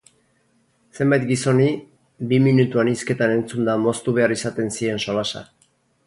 Zenbait 1.03 1.25
gizoni, 1.31 1.67
bi 2.31 2.39
minutuan 2.45 2.89
hizketan 2.93 3.33
entzunda 3.35 3.75
moztu 3.83 4.15
behar 4.19 4.33
izaten 4.37 4.73
zien 4.79 5.03
solasa. 5.05 5.43